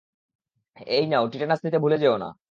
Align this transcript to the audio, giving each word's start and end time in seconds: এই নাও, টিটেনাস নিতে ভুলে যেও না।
এই 0.91 1.03
নাও, 1.07 1.23
টিটেনাস 1.31 1.59
নিতে 1.65 1.79
ভুলে 1.79 1.97
যেও 1.97 2.15
না। 2.17 2.27